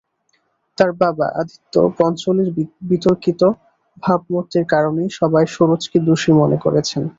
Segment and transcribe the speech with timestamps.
[0.77, 2.49] তাঁর বাবা আদিত্য পাঞ্চোলির
[2.89, 3.41] বিতর্কিত
[4.03, 7.03] ভাবমূর্তির কারণেই সবাই সুরজকে দোষী মনে করছেন।